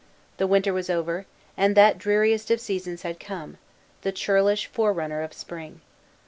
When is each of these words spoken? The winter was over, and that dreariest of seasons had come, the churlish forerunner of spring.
The 0.37 0.47
winter 0.47 0.73
was 0.73 0.89
over, 0.89 1.27
and 1.55 1.77
that 1.77 1.99
dreariest 1.99 2.49
of 2.49 2.59
seasons 2.59 3.03
had 3.03 3.19
come, 3.19 3.59
the 4.01 4.11
churlish 4.11 4.65
forerunner 4.65 5.21
of 5.21 5.31
spring. 5.31 5.81